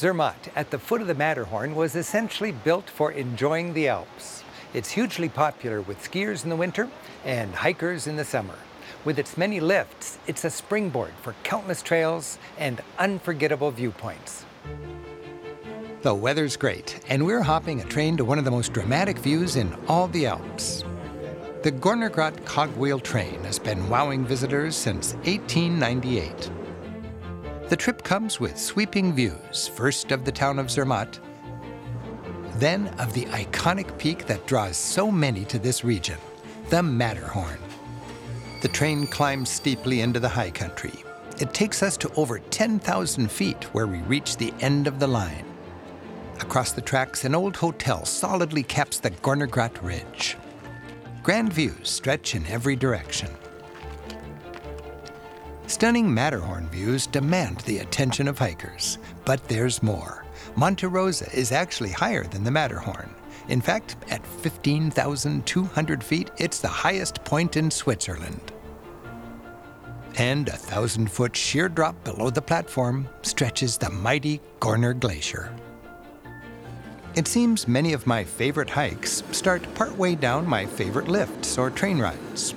[0.00, 4.42] Zermatt, at the foot of the Matterhorn, was essentially built for enjoying the Alps.
[4.72, 6.88] It's hugely popular with skiers in the winter
[7.22, 8.54] and hikers in the summer.
[9.04, 14.46] With its many lifts, it's a springboard for countless trails and unforgettable viewpoints.
[16.00, 19.56] The weather's great, and we're hopping a train to one of the most dramatic views
[19.56, 20.82] in all the Alps.
[21.62, 26.50] The Gornergrat cogwheel train has been wowing visitors since 1898.
[27.70, 31.20] The trip comes with sweeping views, first of the town of Zermatt,
[32.56, 36.18] then of the iconic peak that draws so many to this region,
[36.68, 37.60] the Matterhorn.
[38.60, 41.04] The train climbs steeply into the high country.
[41.40, 45.44] It takes us to over 10,000 feet where we reach the end of the line.
[46.40, 50.36] Across the tracks, an old hotel solidly caps the Gornergrat Ridge.
[51.22, 53.30] Grand views stretch in every direction.
[55.70, 60.24] Stunning Matterhorn views demand the attention of hikers, but there's more.
[60.56, 63.14] Monte Rosa is actually higher than the Matterhorn.
[63.46, 68.52] In fact, at 15,200 feet, it's the highest point in Switzerland.
[70.16, 75.54] And a thousand foot sheer drop below the platform stretches the mighty Gorner Glacier.
[77.14, 82.00] It seems many of my favorite hikes start partway down my favorite lifts or train
[82.00, 82.56] rides.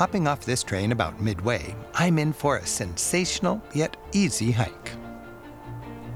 [0.00, 4.92] Hopping off this train about midway, I'm in for a sensational yet easy hike.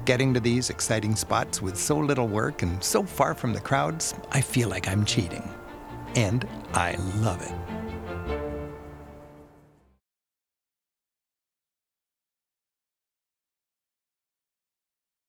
[0.05, 4.15] Getting to these exciting spots with so little work and so far from the crowds,
[4.31, 5.47] I feel like I'm cheating.
[6.15, 7.53] And I love it.